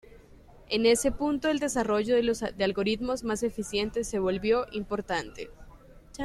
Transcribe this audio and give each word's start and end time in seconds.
En 0.69 0.87
ese 0.87 1.11
punto 1.11 1.47
el 1.51 1.59
desarrollo 1.59 2.15
de 2.17 2.63
algoritmos 2.63 3.23
más 3.23 3.43
eficientes 3.43 4.07
se 4.07 4.17
volvió 4.17 4.65
importante. 4.71 5.51